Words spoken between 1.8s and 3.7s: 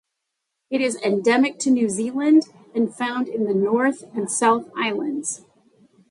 Zealand and found in the